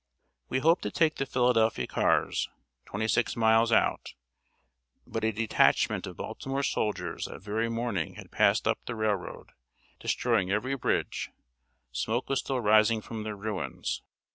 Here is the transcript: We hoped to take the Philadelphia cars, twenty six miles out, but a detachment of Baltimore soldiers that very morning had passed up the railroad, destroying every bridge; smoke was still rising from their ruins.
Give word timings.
We 0.49 0.57
hoped 0.61 0.81
to 0.81 0.89
take 0.89 1.17
the 1.17 1.27
Philadelphia 1.27 1.85
cars, 1.85 2.49
twenty 2.85 3.07
six 3.07 3.35
miles 3.35 3.71
out, 3.71 4.15
but 5.05 5.23
a 5.23 5.31
detachment 5.31 6.07
of 6.07 6.17
Baltimore 6.17 6.63
soldiers 6.63 7.25
that 7.25 7.43
very 7.43 7.69
morning 7.69 8.15
had 8.15 8.31
passed 8.31 8.67
up 8.67 8.83
the 8.87 8.95
railroad, 8.95 9.51
destroying 9.99 10.49
every 10.49 10.75
bridge; 10.75 11.29
smoke 11.91 12.29
was 12.29 12.39
still 12.39 12.59
rising 12.61 13.01
from 13.01 13.21
their 13.21 13.35
ruins. 13.37 14.01